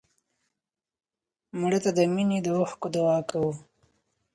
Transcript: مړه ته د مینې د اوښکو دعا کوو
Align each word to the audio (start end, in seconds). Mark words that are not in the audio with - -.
مړه 1.59 1.79
ته 1.83 1.89
د 1.97 1.99
مینې 2.13 2.37
د 2.43 2.47
اوښکو 2.57 2.87
دعا 2.95 3.19
کوو 3.29 3.51